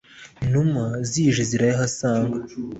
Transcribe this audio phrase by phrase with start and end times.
[0.45, 2.37] inuma zije zirayahasanga